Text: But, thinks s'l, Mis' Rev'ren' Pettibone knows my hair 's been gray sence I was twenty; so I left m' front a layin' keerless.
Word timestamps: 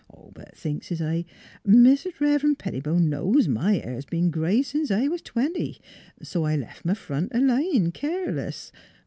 But, 0.33 0.57
thinks 0.57 0.87
s'l, 0.89 1.25
Mis' 1.63 2.07
Rev'ren' 2.19 2.55
Pettibone 2.55 3.07
knows 3.07 3.47
my 3.47 3.73
hair 3.73 4.01
's 4.01 4.05
been 4.05 4.31
gray 4.31 4.63
sence 4.63 4.89
I 4.89 5.07
was 5.07 5.21
twenty; 5.21 5.79
so 6.23 6.43
I 6.43 6.55
left 6.55 6.87
m' 6.87 6.95
front 6.95 7.31
a 7.35 7.39
layin' 7.39 7.91
keerless. 7.91 8.71